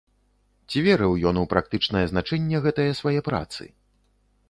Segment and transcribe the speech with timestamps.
[0.69, 3.73] Ці верыў ён у практычнае значэнне гэтае свае працы?